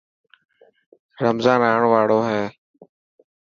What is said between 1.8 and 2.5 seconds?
واڙو هي.